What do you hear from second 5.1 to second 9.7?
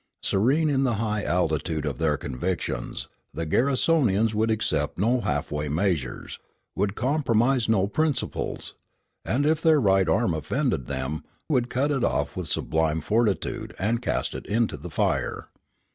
halfway measures, would compromise no principles, and, if